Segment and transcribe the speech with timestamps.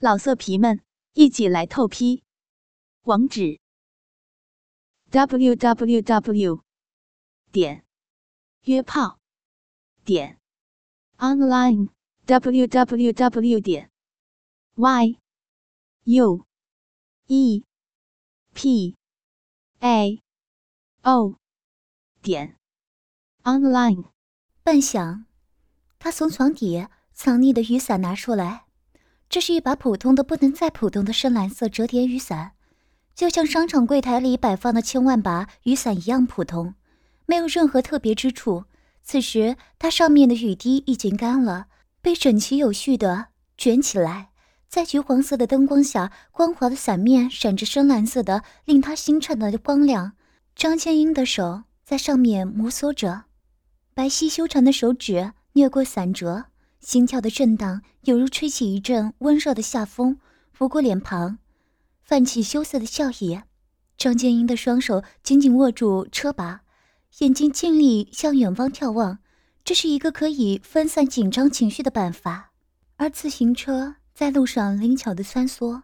[0.00, 0.80] 老色皮们，
[1.14, 2.22] 一起来透批！
[3.02, 3.58] 网址
[5.10, 6.62] ：w w w
[7.50, 7.84] 点
[8.62, 9.18] 约炮
[10.04, 10.38] 点
[11.16, 11.88] online
[12.26, 13.90] w w w 点
[14.76, 15.18] y
[16.04, 16.46] u
[17.26, 17.64] e
[18.54, 18.96] p
[19.80, 20.22] a
[21.02, 21.36] o
[22.22, 22.56] 点
[23.42, 24.12] online。
[24.62, 25.24] 半晌，
[25.98, 28.67] 他从床底藏匿的雨伞拿出来。
[29.28, 32.52] 这是一把普通的不能再普通的深蓝色折叠雨伞，
[33.14, 36.74] 就像商场柜台里摆放的千万把雨伞一样普通，
[37.26, 38.64] 没有任何特别之处。
[39.02, 41.66] 此时，它上面的雨滴已经干了，
[42.00, 44.30] 被整齐有序的卷起来，
[44.68, 50.12] 在橘黄色的灯光下，光滑的伞面闪着深蓝色的，令他心颤的光亮。
[50.54, 53.24] 张千英的手在上面摩挲着，
[53.94, 56.46] 白皙修长的手指掠过伞折。
[56.80, 60.18] 心跳的震荡，犹如吹起一阵温热的夏风，
[60.52, 61.38] 拂过脸庞，
[62.02, 63.40] 泛起羞涩的笑意。
[63.96, 66.62] 张建英的双手紧紧握住车把，
[67.18, 69.18] 眼睛尽力向远方眺望。
[69.64, 72.52] 这是一个可以分散紧张情绪的办法。
[72.96, 75.82] 而自行车在路上灵巧的穿梭，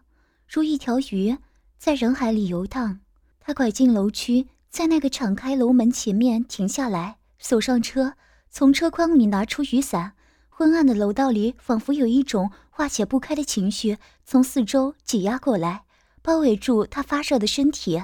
[0.49, 1.37] 如一条鱼
[1.77, 3.01] 在人海里游荡。
[3.39, 8.13] 他拐进楼区，在那个敞开楼门前面停下来，锁上车，
[8.49, 10.14] 从车筐里拿出雨伞。
[10.57, 15.83] 昏暗的楼道里，仿佛有一种化解不开的情绪从四周挤压过来，
[16.21, 18.01] 包围住他发热的身体。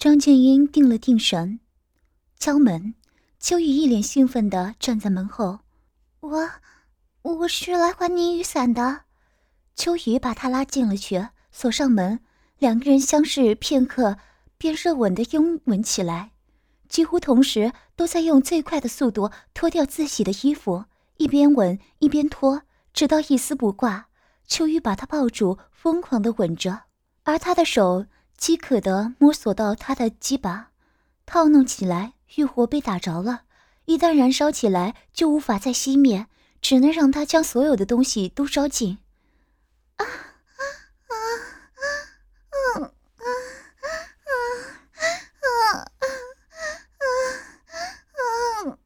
[0.00, 1.60] 张建英定了定神，
[2.40, 2.94] 敲门。
[3.38, 5.60] 秋雨一脸兴奋地站在门后
[6.18, 6.50] ：“我，
[7.22, 9.02] 我是来还你雨伞的。”
[9.76, 12.18] 秋雨把他拉进了去，锁上门。
[12.58, 14.16] 两个人相视片刻，
[14.58, 16.32] 便热吻的拥吻起来，
[16.88, 20.86] 几乎同时都在用最快的速度脱掉自己的衣服。
[21.22, 24.08] 一边吻一边脱，直到一丝不挂。
[24.48, 26.82] 秋雨把他抱住，疯狂地吻着，
[27.22, 28.06] 而他的手
[28.36, 30.70] 饥渴地摸索到他的鸡巴，
[31.24, 32.14] 套弄起来。
[32.34, 33.42] 欲火被打着了，
[33.84, 36.26] 一旦燃烧起来，就无法再熄灭，
[36.60, 38.98] 只能让他将所有的东西都烧尽。
[39.98, 40.10] 啊啊
[41.06, 41.14] 啊
[42.50, 42.90] 啊啊
[43.78, 43.94] 啊
[45.38, 45.86] 啊啊
[48.64, 48.78] 啊！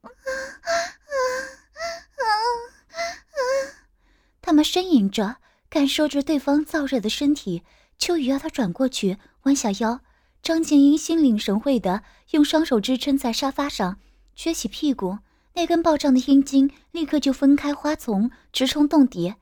[4.43, 5.37] 他们呻吟着，
[5.71, 7.63] 感受着对方燥热的身体。
[7.99, 10.01] 秋雨要他转过去，弯下腰。
[10.43, 13.99] 张静英心领神会的用双手支撑在沙发上，
[14.37, 15.19] 撅起屁股，
[15.55, 19.35] 那根暴胀的阴茎立刻就分开花丛，直冲洞底。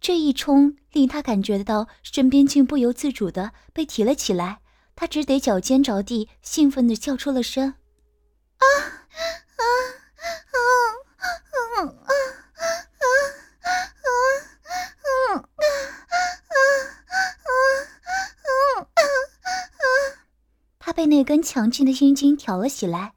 [0.00, 4.60] 这一冲令他感觉到身边竟不由自主的被提了起来，
[4.94, 7.74] 他只得脚尖着地，兴奋的叫出了声
[8.58, 8.64] ：“啊
[21.06, 23.14] 那根强劲的阴茎挑了起来，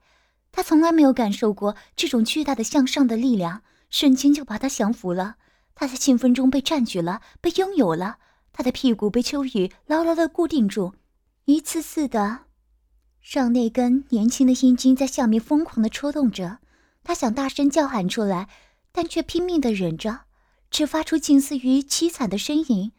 [0.52, 5.36] 他从来没有感受过这种巨大的向上的力量，瞬间就把他降服了。
[5.76, 8.18] 他在兴奋中被占据了，被拥有了。
[8.52, 10.94] 他的屁股被秋雨牢牢的固定住，
[11.46, 12.40] 一次次的
[13.22, 16.60] 让那根年轻的阴茎在下面疯狂的抽动着。
[17.04, 18.50] 他想大声叫喊出来，
[18.92, 20.22] 但却拼命的忍着。
[20.70, 22.92] 只发出近似于凄惨的呻吟，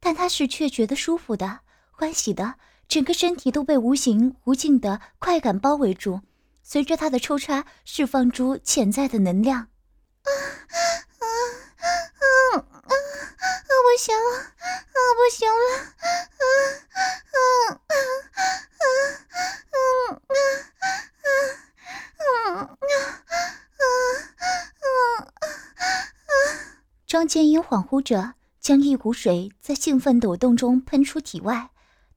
[0.00, 2.56] 但他是却觉得舒服的、欢喜的，
[2.88, 6.20] 整个身体都被无形无尽的快感包围住，
[6.62, 9.60] 随着他的抽插释放出潜在的能量。
[9.60, 10.30] 啊
[10.68, 10.76] 啊
[11.18, 11.26] 啊
[12.54, 12.62] 啊啊！
[13.84, 15.54] 不行了，啊不行了，
[16.00, 18.82] 啊啊啊啊啊
[19.70, 20.48] 啊
[21.20, 21.28] 啊
[22.58, 22.62] 啊
[23.76, 23.88] 啊啊
[26.26, 26.38] 啊！
[27.06, 31.70] 张建英恍惚着，将一股水在兴奋抖动中喷出体外。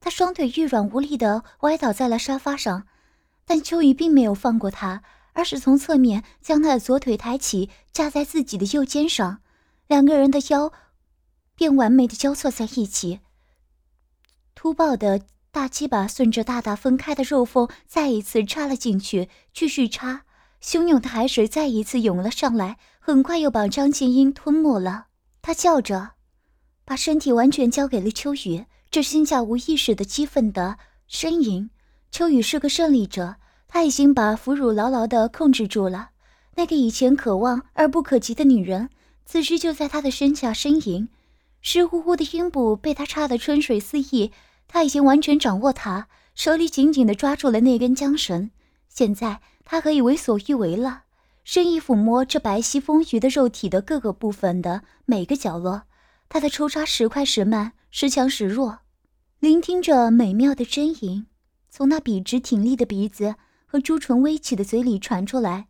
[0.08, 2.86] 他双腿欲软无力地歪倒在了沙发上，
[3.44, 5.02] 但秋雨并没有放过他，
[5.34, 9.42] 而是从侧面将他的左腿抬起，架在自己的右肩上。
[9.86, 10.72] 两个人的腰
[11.54, 13.20] 便完美的交错在一起，
[14.56, 20.22] 粗暴的大鸡巴顺着大大分开的肉缝再一次插了进去，继续插。
[20.62, 22.78] 汹涌的海水再一次涌了上来。
[22.98, 25.08] 很快又把张静英吞没了。
[25.42, 26.12] 他叫着，
[26.86, 28.64] 把身体完全交给了秋雨。
[28.90, 30.78] 这心下无意识的激愤的
[31.10, 31.70] 呻吟。
[32.10, 33.36] 秋雨是个胜利者，
[33.68, 36.10] 他已经把俘虏牢牢的控制住了。
[36.56, 38.88] 那个以前可望而不可及的女人，
[39.24, 41.08] 此时就在他的身下呻吟。
[41.60, 44.32] 湿乎乎的阴部被他插得春水四溢。
[44.66, 48.50] 他已经完全掌握她，手里紧紧地抓住了那根缰绳。
[48.88, 51.04] 现在他可以为所欲为了。
[51.42, 55.84] 深意抚摸这白皙丰腴的肉体的各个部分的每个角落，
[56.28, 58.80] 他的抽插时快时慢，时强时弱，
[59.40, 61.26] 聆听着美妙的呻吟，
[61.70, 65.68] 从那笔直挺立的鼻子和朱唇微起的嘴里传出来。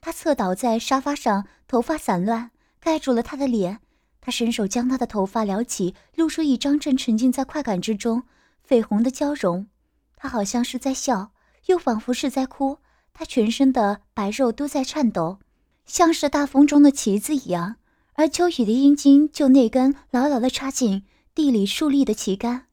[0.00, 2.50] 他侧倒在沙发上，头发散乱，
[2.80, 3.80] 盖住了他的脸。
[4.20, 8.24] 他伸手将他的头发撩起，露出一张正沉浸在快感之中、
[8.68, 9.68] 绯红的娇容。
[10.16, 11.30] 他好像是在笑，
[11.66, 12.78] 又仿佛是在哭。
[13.14, 15.38] 他全身的白肉都在颤抖，
[15.86, 17.76] 像是大风中的旗子一样。
[18.14, 21.04] 而秋雨的阴茎就那根牢牢地插进
[21.34, 22.66] 地里竖立的旗杆，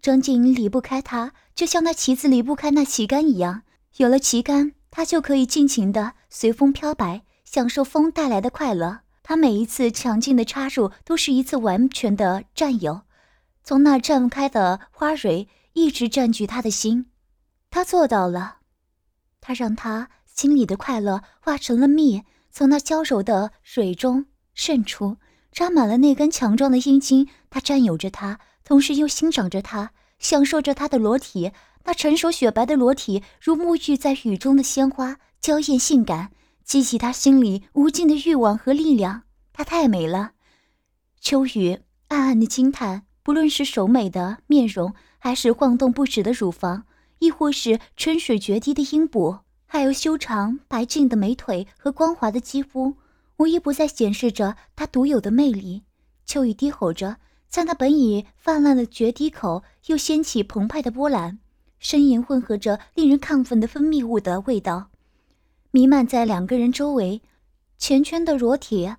[0.00, 3.62] 张静离不开它，就像那旗子离不开那旗杆一样。
[3.96, 9.00] 有了旗杆，他就可以尽情地随风飘摆，享受风带来的快乐。
[9.22, 13.02] 他每一次强劲的插入，都是一次完全的占有，
[13.62, 17.06] 从那绽开的花蕊一直占据他的心。
[17.70, 18.58] 他做到了，
[19.40, 25.16] 他让他心里的快乐化成了蜜，从那娇柔的水中渗出，
[25.50, 27.28] 扎满了那根强壮的阴茎。
[27.54, 31.52] 他占有着她，同时又欣赏着她，享受着她的裸体。
[31.84, 36.32] 那成熟雪白的裸体，如沐浴在雨中的鲜花，娇艳性感。
[36.64, 39.22] 激起他心里无尽的欲望和力量。
[39.52, 40.32] 她太美了，
[41.20, 41.78] 秋雨
[42.08, 43.06] 暗暗的惊叹。
[43.22, 46.86] 不论是柔美的面容，还是晃动不止的乳房，
[47.20, 52.96] 亦或是春水决堤的阴部，还有修长白净的美腿和光滑的肌肤，
[53.36, 55.84] 无一不在显示着她独有的魅力。
[56.26, 57.18] 秋雨低吼着，
[57.54, 61.38] 在那本已泛滥的决堤口，又掀起澎湃的波澜，
[61.80, 64.90] 呻吟混合着令人亢奋的分泌物的味道。
[65.70, 67.22] 弥漫在两个人周围，
[67.78, 68.92] 前圈的裸体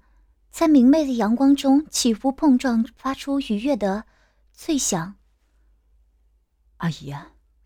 [0.51, 4.05] 在明媚的阳光中起伏碰撞，发出愉悦的
[4.53, 5.15] 脆响。
[6.77, 7.13] 阿姨，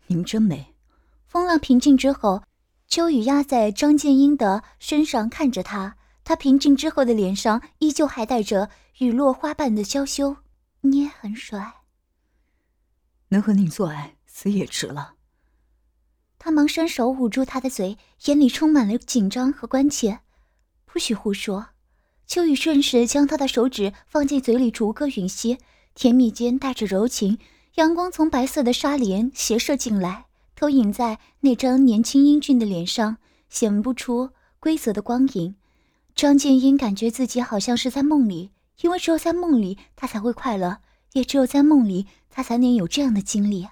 [0.08, 0.74] 您真美。
[1.24, 2.42] 风浪平静之后，
[2.88, 10.38] 秋雨压在张建英的身上看着他，他平静之后的脸上依旧还带着雨落花瓣的娇羞。
[10.82, 11.82] 你也很帅，
[13.28, 15.14] 能和你做爱，死也值了。
[16.38, 20.20] 他忙伸手捂住他的嘴，眼里充满了紧张和关切。
[20.86, 21.68] 不许胡说！
[22.26, 25.58] 秋雨顺势将他的手指放进嘴里逐个吮吸，
[25.94, 27.38] 甜蜜间带着柔情。
[27.74, 30.26] 阳光从白色的纱帘斜射进来，
[30.56, 33.18] 投影在那张年轻英俊的脸上，
[33.48, 35.56] 显不出规则的光影。
[36.14, 38.50] 张建英感觉自己好像是在梦里，
[38.80, 40.78] 因为只有在梦里他才会快乐，
[41.12, 43.68] 也只有在梦里他才能有这样的经历。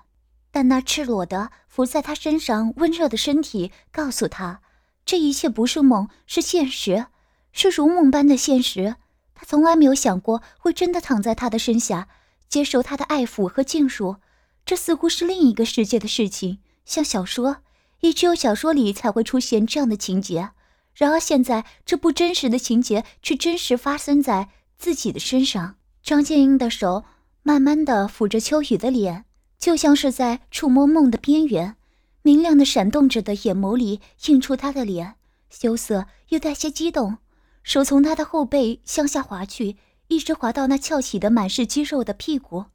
[0.50, 4.60] 但那赤裸的伏在他身上温热的身体告诉他，
[5.04, 7.06] 这一切不是梦，是现实，
[7.52, 8.96] 是如梦般的现实。
[9.34, 12.08] 他从来没有想过会真的躺在他的身下，
[12.48, 14.16] 接受他的爱抚和禁术。
[14.64, 17.58] 这似乎是另一个世界的事情，像小说，
[18.00, 20.50] 也只有小说里才会出现这样的情节。
[20.94, 25.76] 然而现在，这不真实的情节却真实发生在自己的身上。
[26.02, 27.04] 张建英的手
[27.42, 29.26] 慢慢的抚着秋雨的脸。
[29.58, 31.74] 就像是在触摸梦的边缘，
[32.22, 35.16] 明亮的闪动着的眼眸里映出他的脸，
[35.50, 37.18] 羞涩又带些激动。
[37.64, 39.76] 手从他的后背向下滑去，
[40.06, 42.66] 一直滑到那翘起的满是肌肉的屁股。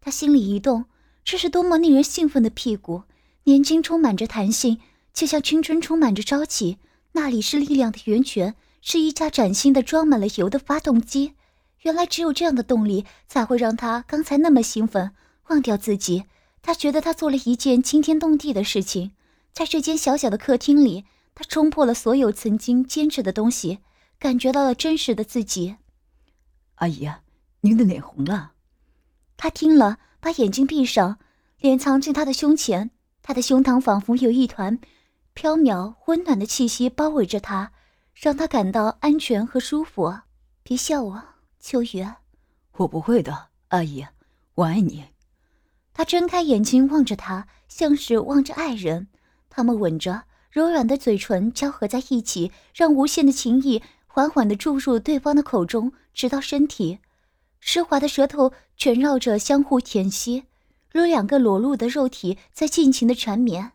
[0.00, 0.86] 他心里一动，
[1.22, 3.02] 这是多么令人兴奋的屁股！
[3.44, 4.80] 年轻充满着弹性，
[5.12, 6.78] 就像青春充满着朝气。
[7.12, 11.34] 那里是力量的源泉，是一架崭新的装满了油的发动机。
[11.80, 15.12] 原来只有这样的动力，才会让他刚才那么兴奋。
[15.48, 16.24] 忘掉自己，
[16.62, 19.12] 他觉得他做了一件惊天动地的事情。
[19.52, 23.78] 在这间小小的客厅里，他冲破了所有曾经坚持的东西，
[24.18, 25.76] 感觉到了真实的自己。
[26.76, 27.10] 阿姨，
[27.62, 28.52] 您的脸红了。
[29.36, 31.18] 他听了，把眼睛闭上，
[31.58, 32.90] 脸藏进他的胸前。
[33.22, 34.78] 他的胸膛仿佛有一团
[35.34, 37.72] 飘渺温暖的气息包围着他，
[38.14, 40.14] 让他感到安全和舒服。
[40.62, 41.22] 别笑我，
[41.60, 42.06] 秋雨。
[42.78, 44.06] 我不会的，阿姨，
[44.54, 45.10] 我爱你。
[45.92, 49.08] 他睁开眼睛望着他，像是望着爱人。
[49.50, 57.00] 他们吻着，柔软的嘴唇交合在一起，让无限的情意缓缓地注入对方的口中，直到身体。
[57.58, 60.44] 湿滑的舌头缠绕着，相互舔吸，
[60.90, 63.72] 如两个裸露的肉体在尽情的缠绵。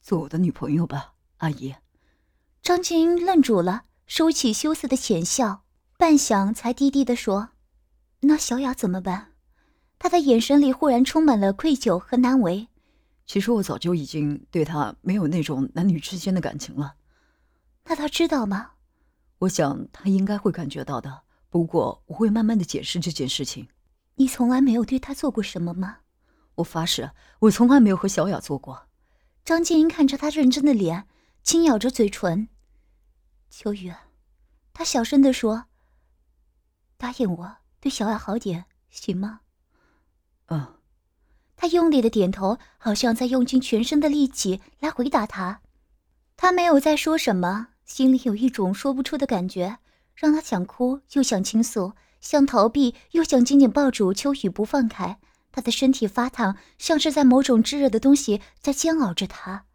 [0.00, 1.74] 做我的女朋友吧，阿姨。
[2.62, 5.62] 张晶愣住了，收起羞涩的浅笑，
[6.00, 7.50] 半晌才低低地说
[8.20, 9.32] ：“那小雅怎么办？”
[10.00, 12.68] 他的眼神里忽然充满了愧疚和难为。
[13.26, 16.94] 其实我早就已经对他没有那种男女之间的感情了。
[17.84, 18.70] 那他知道吗？
[19.40, 21.24] 我想他应该会感觉到的。
[21.50, 23.68] 不过我会慢慢的解释这件事情。
[24.14, 25.98] 你从来没有对他做过什么吗？
[26.54, 28.86] 我发誓，我从来没有和小雅做过。
[29.44, 31.06] 张静英看着他认真的脸，
[31.42, 32.48] 轻咬着嘴唇。
[33.50, 33.92] 秋雨，
[34.72, 35.66] 他小声的说
[37.00, 39.40] ：“答应我，对小雅好点，行吗？”
[41.72, 45.60] 用力的点头，好像在用尽全身的力气来回答他。
[46.36, 49.78] 他没有再说什么，心里有一种说不出的感觉，
[50.14, 55.20] 让他想哭又想倾诉，想逃避又想紧紧抱住秋雨不放开。
[55.52, 59.66] 他的身体发烫，像是在某种炙热的东西在煎熬着他。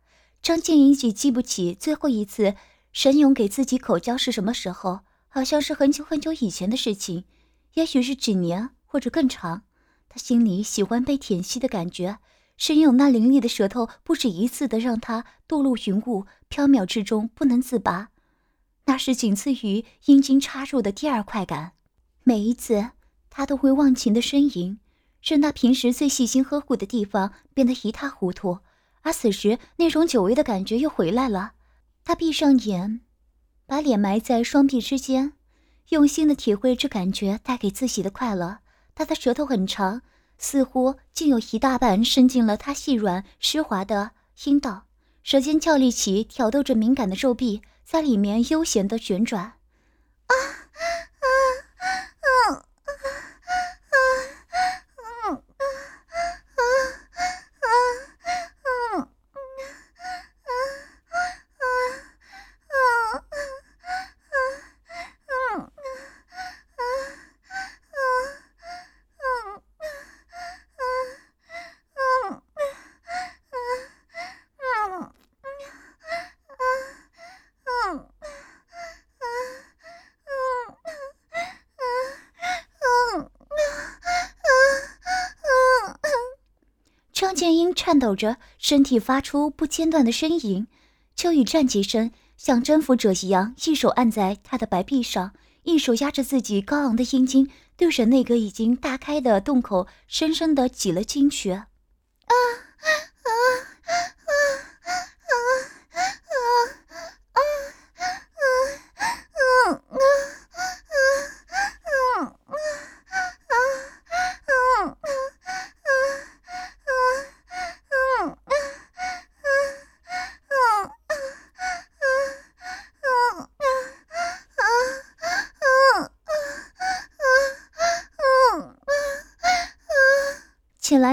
[0.41, 2.55] 张静怡已记不起最后一次
[2.91, 5.00] 沈勇给自己口交是什么时候，
[5.36, 7.25] 好像是很久很久以前的事情，
[7.74, 9.63] 也许是几年或者更长。
[10.08, 12.20] 他心里喜欢被舔吸的感觉。
[12.56, 18.12] 沈勇那凌厉的舌头不止一次的让他堕入云雾缥缈之中不能自拔，
[18.86, 21.74] 那是仅次于阴茎插入的第二快感。
[22.24, 22.92] 每一次，
[23.30, 24.80] 他都会忘情的呻吟，
[25.20, 28.60] 使那平时最细心呵护的地方变得一塌糊涂。
[29.01, 31.51] 而此时，那种久违的感觉又回来了。
[32.06, 33.01] 他闭上眼，
[33.65, 35.34] 把脸埋在双臂之间，
[35.89, 38.60] 用心的体会这感觉带给自己的快乐。
[38.93, 40.01] 他的舌头很长。
[40.38, 44.12] 似乎竟有一大半伸进了他细软湿滑的
[44.43, 44.84] 阴道，
[45.24, 49.41] 舌尖翘立起，挑逗着敏感的皱壁，在里面悠闲的旋转。
[49.41, 49.53] 啊
[50.27, 50.81] 啊
[51.22, 51.25] 啊
[51.79, 52.65] 啊啊
[87.86, 90.65] 颤抖着，身体发出不间断的呻吟。
[91.15, 101.62] 秋雨站起身，像征服者一样，一手按在他的白臂上，一手压着自己高昂的阴茎，对着那个已经大开的洞口，深深的挤了进去。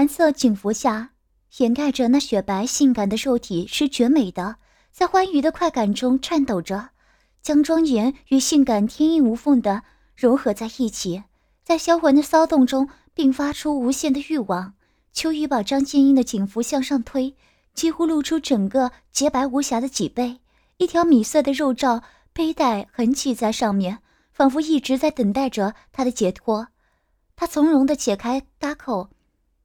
[0.03, 1.11] 蓝色警服下，
[1.59, 4.57] 掩盖着那雪白性感的肉体是绝美的，
[4.91, 6.89] 在欢愉的快感中颤抖着，
[7.41, 9.83] 将庄严与性感天衣无缝的
[10.13, 11.23] 融合在一起，
[11.63, 14.73] 在销魂的骚动中并发出无限的欲望。
[15.13, 17.37] 秋雨把张建英的警服向上推，
[17.73, 20.41] 几乎露出整个洁白无瑕的脊背，
[20.75, 23.99] 一条米色的肉罩背带横系在上面，
[24.33, 26.67] 仿佛一直在等待着他的解脱。
[27.37, 29.07] 他从容地解开搭扣。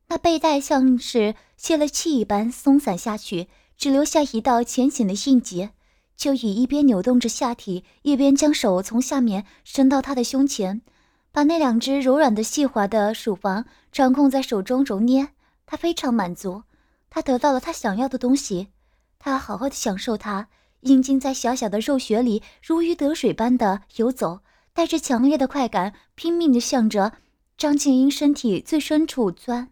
[0.09, 5.71] 那背带像是泄了气一般松散下去，只留下一道浅浅的印记。
[6.17, 10.81] 秋雨一边扭动着下体，一边将手从下面伸到他的胸前，
[11.31, 15.29] 把那两只柔软的、细滑的乳房掌控在手中揉捏。
[15.67, 16.63] 他非常满足，
[17.11, 18.69] 他得到了他想要的东西。
[19.19, 20.49] 他好好的享受它，
[20.81, 24.41] 阴茎在小小的肉穴里如鱼得水般的游走，
[24.73, 27.13] 带着强烈的快感，拼命的向着
[27.59, 29.69] 张静英身体最深处钻。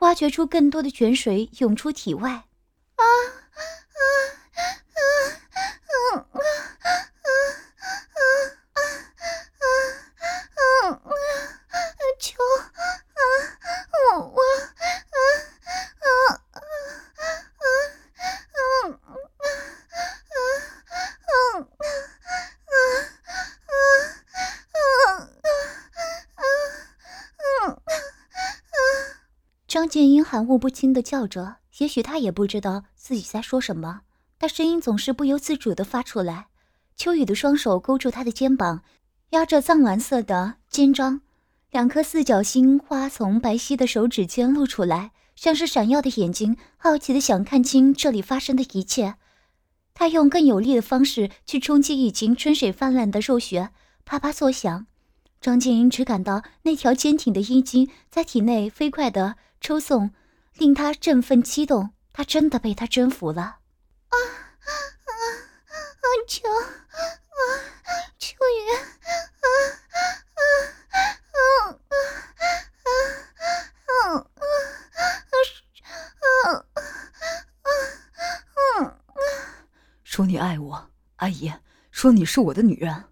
[0.00, 2.44] 挖掘出更多的泉水涌出体外，
[30.28, 34.02] 含糊不清的叫着，也许他也不知道自己在说什么，
[34.36, 36.48] 但声音总是不由自主的发出来。
[36.96, 38.82] 秋雨的双手勾住他的肩膀，
[39.30, 41.22] 压着藏蓝色的肩章，
[41.70, 49.14] 两颗四角星花从白皙的手指间露出来，像是闪耀的眼睛，好奇的想看清这里发生的一切。
[49.94, 53.70] 他用更有力的方式去冲击已经春水泛滥的肉穴，
[54.04, 54.86] 啪啪作响。
[55.40, 59.36] 张静英只感到那条坚挺的阴茎在体内飞快的。
[59.60, 60.10] 抽送
[60.54, 63.42] 令他振奋激动，他真的被他征服了。
[63.42, 63.58] 啊
[64.08, 64.70] 啊
[65.04, 65.10] 啊
[65.68, 66.04] 啊！
[66.26, 66.58] 秋啊，
[68.18, 68.74] 秋雨啊
[69.40, 71.44] 啊啊啊啊
[72.84, 72.88] 啊
[74.04, 74.22] 啊
[76.44, 76.64] 啊
[78.74, 78.90] 啊啊！
[80.04, 81.52] 说你爱我，阿姨，
[81.90, 83.04] 说你是我的女人。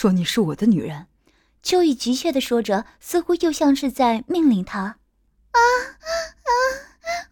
[0.00, 1.08] 说你是我的女人。
[1.62, 4.80] 秋雨急切的说着，似乎又像是在命令他。
[4.80, 4.96] 啊
[5.52, 6.50] 啊！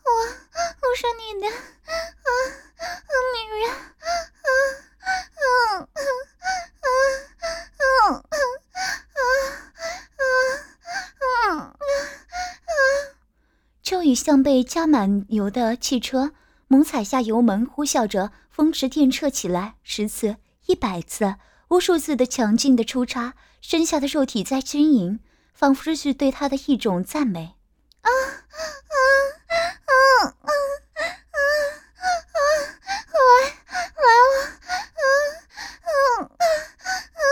[0.04, 1.56] 我我是你的啊
[2.28, 2.28] 啊
[3.32, 3.72] 女人啊
[4.44, 4.48] 啊
[5.00, 5.08] 啊
[5.96, 6.12] 啊
[6.74, 7.80] 啊
[9.16, 9.24] 啊
[11.40, 11.72] 啊啊！
[13.82, 16.32] 秋雨像被加满油的汽车，
[16.66, 21.36] 猛踩下油门，呼啸着风驰电掣起来，十次、一百次、
[21.68, 23.34] 无数次的强劲的出插。
[23.60, 25.18] 身下的肉体在呻吟，
[25.52, 27.56] 仿佛是对他的一种赞美。
[28.02, 28.12] 啊啊
[28.88, 28.94] 啊
[29.44, 29.52] 啊
[29.84, 30.48] 啊啊！
[33.98, 34.38] 来来了！
[35.82, 37.26] 啊啊啊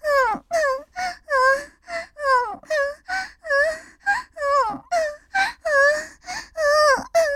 [0.00, 0.24] 啊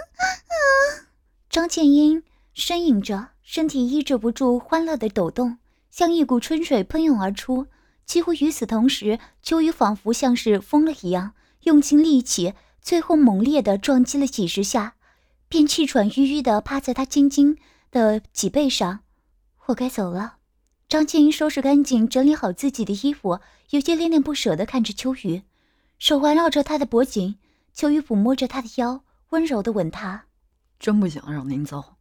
[0.08, 1.06] 啊啊！
[1.50, 2.22] 张建英
[2.56, 5.58] 呻吟着，身体抑制不住欢乐的抖动，
[5.94, 7.68] 像一股春水喷涌而出。
[8.04, 14.96] 几乎与此同时，秋雨仿佛像是疯了一样，用尽力气，最后猛烈地撞击了几十下，
[15.48, 17.56] 便气喘吁吁地趴在他晶晶
[17.92, 19.04] 的脊背上。
[19.66, 20.38] 我该走了。
[20.88, 23.38] 张静英收拾干净，整理好自己的衣服，
[23.70, 25.44] 有些恋恋不舍地看着秋雨，
[26.00, 27.38] 手环绕着他的脖颈。
[27.72, 30.24] 秋雨抚摸着他的腰，温柔地吻他。
[30.80, 31.94] 真不想让您走。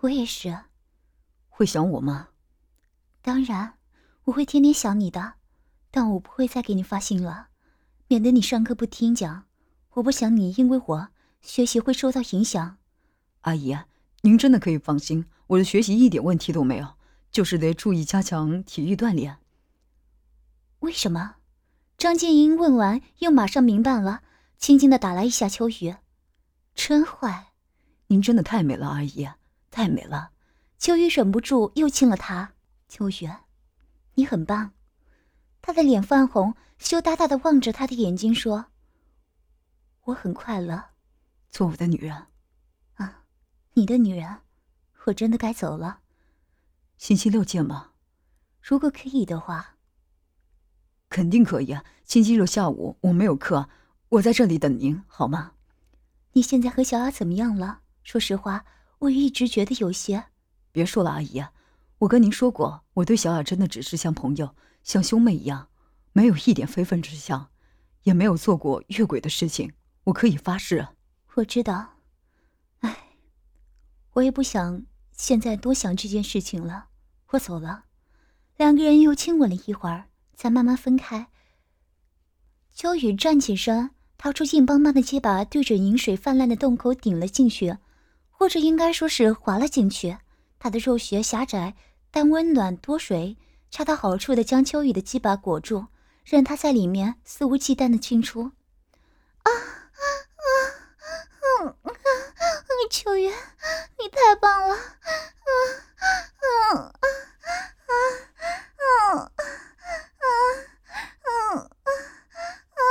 [0.00, 0.54] 我也是。
[1.48, 2.28] 会想我吗？
[3.26, 3.74] 当然。
[4.26, 5.34] 我会天天想你的，
[5.90, 7.48] 但我不会再给你发信了，
[8.06, 9.46] 免得你上课不听讲。
[9.94, 11.08] 我不想你因为我
[11.40, 12.78] 学习会受到影响。
[13.40, 13.76] 阿姨，
[14.22, 16.94] 您真的可以放心，我的学习一点问题都没有，
[17.32, 19.38] 就是得注意加强体育锻炼。
[20.80, 21.34] 为什么？
[21.98, 24.22] 张建英问完，又马上明白了，
[24.56, 25.96] 轻轻的打了一下秋雨。
[26.76, 27.48] 真坏，
[28.06, 29.28] 您真的太美了，阿姨，
[29.72, 30.30] 太美了。
[30.78, 32.52] 秋雨忍不住又亲了她。
[32.88, 33.28] 秋雨。
[34.14, 34.72] 你很棒，
[35.60, 38.66] 他的脸泛红，羞答答的望着他的眼睛说
[40.04, 40.90] ：“我很快乐，
[41.50, 42.26] 做我的女人。”
[42.94, 43.24] 啊，
[43.74, 44.38] 你的女人，
[45.04, 46.00] 我真的该走了。
[46.96, 47.92] 星期六见吧，
[48.62, 49.76] 如果可以的话。
[51.08, 51.84] 肯定可以啊！
[52.04, 53.68] 星期六下午我没有课，
[54.08, 55.52] 我在这里等您，好吗？
[56.32, 57.82] 你现在和小雅怎么样了？
[58.02, 58.64] 说实话，
[58.98, 60.26] 我一直觉得有些……
[60.72, 61.44] 别说了，阿姨。
[61.98, 65.68] 我跟您说过，我对小雅真的只是像朋友、像兄妹一样，
[66.12, 67.48] 没有一点非分之想，
[68.02, 69.72] 也没有做过越轨的事情。
[70.04, 70.88] 我可以发誓。
[71.34, 71.94] 我知道，
[72.80, 72.96] 唉，
[74.12, 74.82] 我也不想
[75.12, 76.88] 现在多想这件事情了。
[77.30, 77.84] 我走了。
[78.56, 81.28] 两个人又亲吻了一会儿，才慢慢分开。
[82.72, 87.78] 秋雨站起身，掏出硬邦邦的鸡巴，对着饮水泛滥的洞口顶了进去，
[88.30, 90.18] 或者应该说是滑了进去。
[90.58, 91.74] 他的肉穴狭窄，
[92.10, 93.36] 但温暖多水，
[93.70, 95.86] 恰到好处的将秋雨的鸡巴裹住，
[96.24, 98.52] 任他在里面肆无忌惮的进出。
[99.42, 100.42] 啊啊啊
[101.62, 101.92] 啊啊啊！
[102.88, 104.74] 秋雨，你太棒了！
[104.74, 104.78] 啊
[106.36, 106.94] 啊啊
[107.86, 107.94] 啊
[108.76, 109.30] 啊啊
[109.96, 110.70] 啊
[111.22, 112.86] 啊啊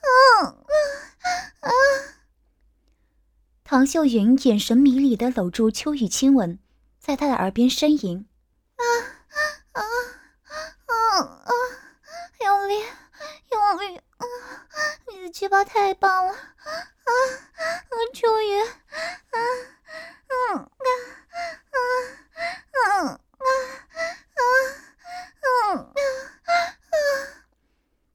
[0.00, 0.08] 啊
[0.40, 0.58] 啊
[1.60, 1.70] 啊！
[3.62, 6.58] 唐秀云眼神迷离的搂住秋雨，亲吻。
[7.04, 8.26] 在他的耳边呻吟，
[8.76, 8.82] 啊
[9.72, 9.82] 啊
[11.12, 11.52] 啊啊！
[12.40, 12.82] 用力，
[13.52, 13.98] 用力！
[13.98, 14.24] 啊，
[15.12, 16.32] 你的鸡巴太棒了！
[16.32, 16.38] 啊
[17.04, 17.12] 啊！
[18.14, 19.36] 秋雨，啊
[20.30, 20.88] 嗯啊啊
[21.68, 21.76] 啊
[22.72, 23.20] 啊
[25.42, 26.96] 啊啊啊！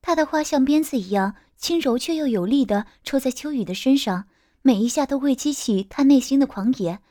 [0.01, 4.27] 他的话像鞭子一样轻柔却又有力的抽在秋雨的身上，
[4.63, 7.01] 每一下都会激起他内心的狂野。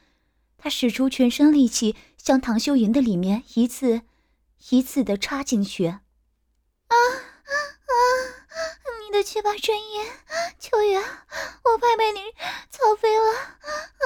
[0.59, 4.03] 他使出全身力气，向唐秀云的里面一次
[4.71, 5.87] 一次的插进去。
[5.87, 5.99] 啊
[6.89, 7.53] 啊
[7.87, 7.95] 啊，
[9.07, 10.07] 你的七八真眼，
[10.59, 12.21] 秋云，我怕被你
[12.71, 13.31] 操飞了。
[13.33, 14.05] 啊，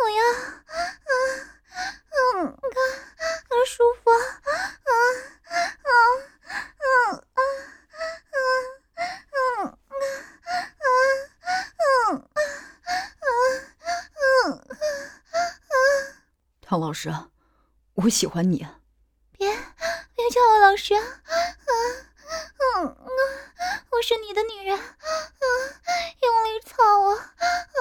[0.00, 0.24] 我要……
[0.66, 0.74] 啊，
[1.06, 4.10] 啊，啊，啊，舒服。
[4.10, 4.16] 啊，
[4.50, 4.90] 啊，
[5.46, 5.90] 啊，
[6.50, 7.40] 啊，啊，
[7.94, 8.79] 啊。
[16.60, 17.10] 唐老师，
[17.94, 18.66] 我喜欢你。
[19.32, 19.48] 别，
[20.14, 20.94] 别叫我老师。
[20.94, 21.02] 啊，
[22.76, 23.06] 嗯嗯，
[23.90, 24.78] 我是你的女人。
[24.78, 24.84] 啊，
[26.22, 27.16] 用力操我。
[27.16, 27.80] 啊啊，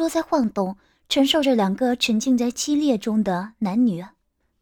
[0.00, 0.78] 桌在晃动，
[1.10, 4.02] 承受着两个沉浸在激烈中的男女。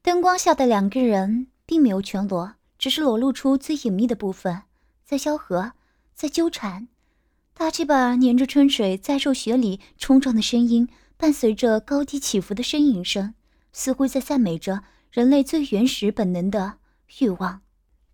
[0.02, 1.46] 灯光下的两个人。
[1.64, 4.62] 并没有全裸，只是裸露出最隐秘的部分。
[5.04, 5.72] 在萧何，
[6.14, 6.88] 在纠缠。
[7.52, 13.34] 大鸡巴粘着春水，在肉穴里冲撞的声音，伴随着高低起伏的呻吟声，
[13.72, 16.78] 似乎在赞美着人类最原始本能的
[17.20, 17.60] 欲望。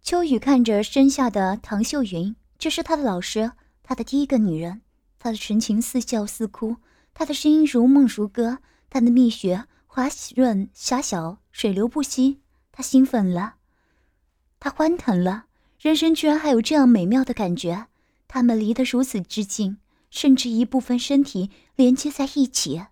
[0.02, 3.52] 秋雨看着身下的唐秀云，这是他的老师，
[3.84, 4.82] 他的第一个女人。
[5.20, 6.76] 他的神情似笑似哭，
[7.14, 8.59] 他的声音如梦如歌，
[8.90, 12.40] 他的蜜穴滑润狭小，水流不息。
[12.72, 13.55] 他兴奋了，
[14.59, 15.44] 他欢腾了，
[15.79, 17.87] 人生居然还有这样美妙的感觉。
[18.27, 19.79] 他们离得如此之近，
[20.11, 22.83] 甚至一部分身体连接在一起。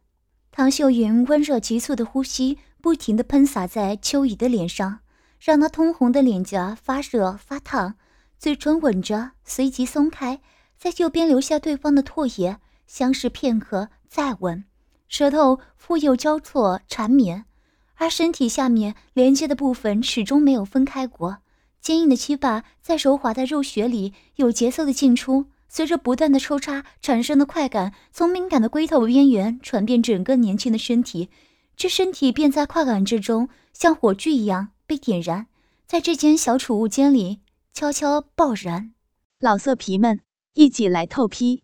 [0.53, 5.01] 唐秀云温热急促的呼吸不停地喷洒在秋雨的脸上，
[5.41, 7.97] 让她通红的脸颊发热发烫，
[8.39, 10.41] 嘴唇吻着，随即松开，
[10.79, 14.62] 在右边留下对方的唾液，相视片刻，再吻，
[15.09, 17.46] 舌头复又交错缠绵，
[17.94, 21.38] 而身体下面连接的部分始终没有分开过。
[21.81, 31.31] 坚硬的鸡巴在柔滑的肉穴里有节奏的进出，随着不断的抽插产生的快感，从敏感的龟头边缘传遍整个年轻的身体，
[31.75, 35.46] 这身体便在快感之中像火炬一样被点燃，
[35.87, 37.40] 在这间小储物间里
[37.72, 38.92] 悄悄爆燃。
[39.40, 40.20] 老色皮们，
[40.53, 41.62] 一起来透批！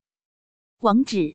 [0.79, 1.35] 网址